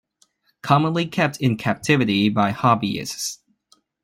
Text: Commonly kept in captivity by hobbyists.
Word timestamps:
Commonly 0.63 1.05
kept 1.05 1.39
in 1.39 1.57
captivity 1.57 2.27
by 2.29 2.53
hobbyists. 2.53 3.37